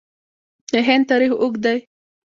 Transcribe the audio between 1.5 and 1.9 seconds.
دی.